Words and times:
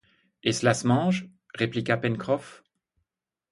Et 0.43 0.51
cela 0.51 0.73
se 0.73 0.87
mange? 0.87 1.29
répliqua 1.53 1.95
Pencroff. 1.95 2.63